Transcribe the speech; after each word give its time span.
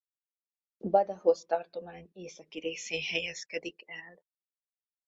Badajoz 0.83 1.45
tartomány 1.45 2.09
északi 2.13 2.59
részén 2.59 3.01
helyezkedik 3.01 3.83
el. 3.87 4.21